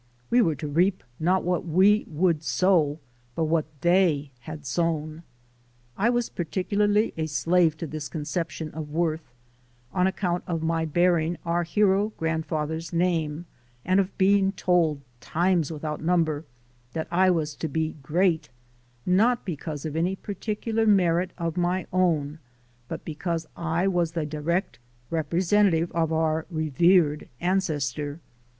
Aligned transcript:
We 0.31 0.41
were 0.41 0.55
to 0.55 0.67
reap 0.67 1.03
not 1.19 1.43
what 1.43 1.63
we 1.63 2.05
would 2.07 2.41
sow, 2.41 2.97
but 3.35 3.43
what 3.43 3.65
they 3.81 4.31
had 4.39 4.65
sown. 4.65 5.21
I 5.95 6.09
was 6.09 6.27
particularly 6.27 7.13
a 7.17 7.27
slave 7.27 7.77
to 7.77 7.85
this 7.85 8.09
conception 8.09 8.71
of 8.71 8.89
worth 8.89 9.31
on 9.93 10.07
account 10.07 10.43
of 10.47 10.63
my 10.63 10.85
bearing 10.85 11.37
our 11.45 11.61
hero 11.61 12.13
grandfather's 12.17 12.91
name 12.91 13.45
and 13.85 13.99
of 13.99 14.17
being 14.17 14.53
told, 14.53 15.01
times 15.19 15.71
without 15.71 16.01
number, 16.01 16.45
that 16.93 17.07
I 17.11 17.29
was 17.29 17.53
to 17.57 17.67
be 17.67 17.93
great, 18.01 18.49
not 19.05 19.45
because 19.45 19.85
of 19.85 19.95
any 19.95 20.15
particular 20.15 20.87
merit 20.87 21.29
of 21.37 21.57
my 21.57 21.85
AMERICAN 21.91 21.91
PHILOSOPHY 21.91 22.39
OF 22.39 22.39
LIFE 22.39 22.89
285 22.89 22.89
own, 22.89 22.89
but 22.89 23.05
because 23.05 23.47
I 23.55 23.87
was 23.87 24.13
the 24.13 24.25
direct 24.25 24.79
representative 25.11 25.91
of 25.91 26.11
our 26.11 26.47
revered 26.49 27.29
ancestor. 27.39 28.19